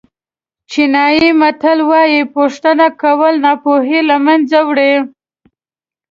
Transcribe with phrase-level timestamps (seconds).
[0.69, 4.93] چینایي متل وایي پوښتنه کول ناپوهي له منځه وړي.